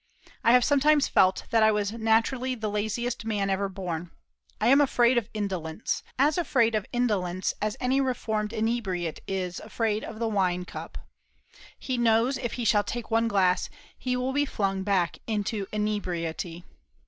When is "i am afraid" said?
4.59-5.15